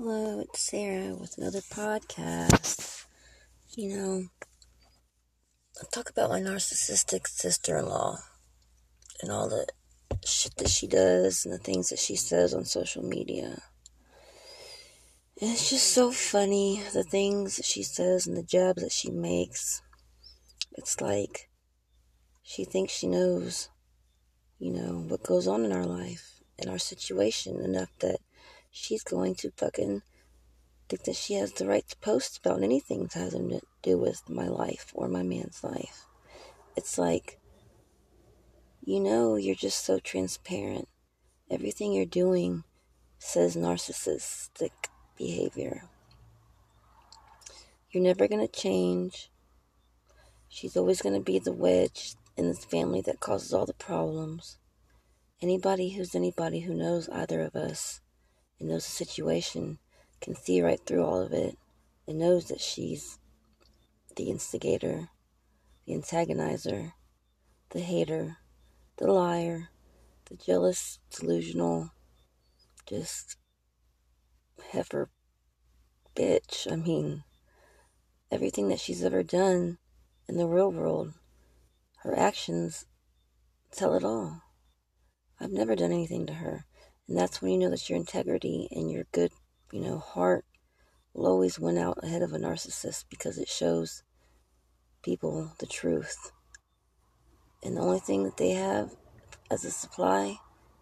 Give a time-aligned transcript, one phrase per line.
[0.00, 3.04] Hello, it's Sarah with another podcast.
[3.70, 4.22] You know,
[5.76, 8.18] I talk about my narcissistic sister in law
[9.20, 9.66] and all the
[10.24, 13.60] shit that she does and the things that she says on social media.
[15.40, 19.10] And it's just so funny the things that she says and the jabs that she
[19.10, 19.82] makes.
[20.74, 21.50] It's like
[22.44, 23.68] she thinks she knows,
[24.60, 28.20] you know, what goes on in our life, and our situation, enough that
[28.78, 30.02] she's going to fucking
[30.88, 34.22] think that she has the right to post about anything that has to do with
[34.28, 36.06] my life or my man's life.
[36.76, 37.38] It's like,
[38.84, 40.88] you know, you're just so transparent.
[41.50, 42.64] Everything you're doing
[43.18, 44.70] says narcissistic
[45.16, 45.84] behavior.
[47.90, 49.30] You're never going to change.
[50.48, 54.58] She's always going to be the wedge in this family that causes all the problems.
[55.42, 58.00] Anybody who's anybody who knows either of us
[58.58, 59.78] and knows the situation
[60.20, 61.56] can see right through all of it
[62.06, 63.18] and knows that she's
[64.16, 65.10] the instigator,
[65.86, 66.92] the antagonizer,
[67.70, 68.38] the hater,
[68.96, 69.68] the liar,
[70.26, 71.90] the jealous, delusional,
[72.86, 73.36] just
[74.72, 75.08] heifer
[76.16, 76.70] bitch.
[76.70, 77.24] I mean,
[78.30, 79.78] everything that she's ever done
[80.28, 81.14] in the real world,
[82.02, 82.86] her actions
[83.70, 84.42] tell it all.
[85.40, 86.64] I've never done anything to her.
[87.08, 89.32] And that's when you know that your integrity and your good,
[89.72, 90.44] you know, heart
[91.14, 94.02] will always win out ahead of a narcissist because it shows
[95.02, 96.32] people the truth.
[97.62, 98.94] And the only thing that they have
[99.50, 100.36] as a supply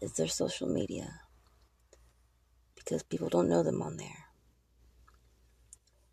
[0.00, 1.20] is their social media
[2.76, 4.26] because people don't know them on there.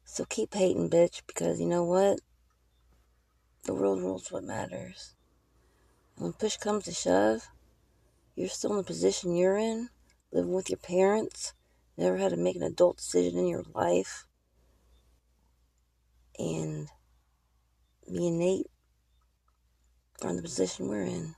[0.06, 2.20] So keep hating, bitch, because you know what?
[3.64, 5.14] The world rules what matters.
[6.16, 7.48] And when push comes to shove,
[8.36, 9.90] you're still in the position you're in
[10.32, 11.54] living with your parents,
[11.98, 14.26] never had to make an adult decision in your life.
[16.38, 16.88] And
[18.08, 18.68] me and Nate
[20.22, 21.36] are in the position we're in.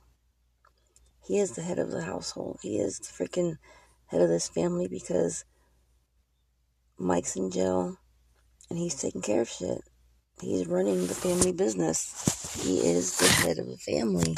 [1.26, 2.60] He is the head of the household.
[2.62, 3.56] He is the freaking
[4.06, 5.44] head of this family because
[6.98, 7.96] Mike's in jail
[8.68, 9.82] and he's taking care of shit.
[10.40, 12.60] He's running the family business.
[12.64, 14.36] He is the head of the family.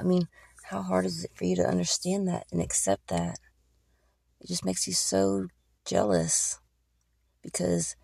[0.00, 0.26] I mean,
[0.64, 3.38] how hard is it for you to understand that and accept that?
[4.44, 5.48] It just makes you so
[5.86, 6.58] jealous
[7.42, 7.96] because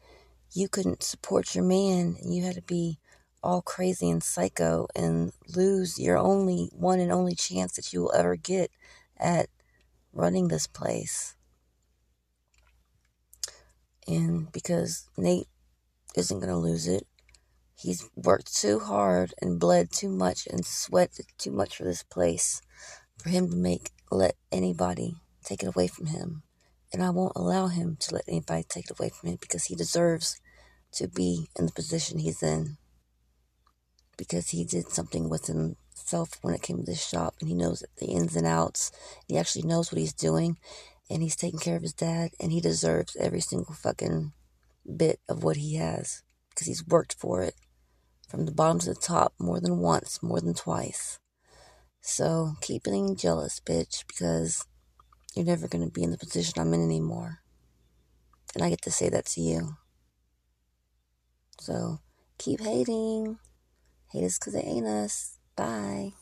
[0.54, 2.98] you couldn't support your man and you had to be
[3.42, 8.14] all crazy and psycho and lose your only one and only chance that you will
[8.14, 8.70] ever get
[9.18, 9.50] at
[10.14, 11.36] running this place.
[14.08, 15.48] And because Nate
[16.16, 17.06] isn't going to lose it,
[17.74, 22.62] he's worked too hard and bled too much and sweated too much for this place
[23.18, 25.16] for him to make let anybody
[25.50, 26.42] take it away from him.
[26.92, 29.74] And I won't allow him to let anybody take it away from him because he
[29.74, 30.40] deserves
[30.92, 32.78] to be in the position he's in.
[34.16, 37.84] Because he did something with himself when it came to this shop and he knows
[37.98, 38.92] the ins and outs.
[39.28, 40.58] He actually knows what he's doing
[41.08, 44.32] and he's taking care of his dad and he deserves every single fucking
[44.96, 47.54] bit of what he has because he's worked for it
[48.28, 51.18] from the bottom to the top more than once, more than twice.
[52.00, 54.66] So keep being jealous, bitch, because
[55.34, 57.40] you're never going to be in the position I'm in anymore.
[58.54, 59.76] And I get to say that to you.
[61.60, 62.00] So
[62.38, 63.38] keep hating.
[64.12, 65.38] Hate us because it ain't us.
[65.56, 66.12] Bye.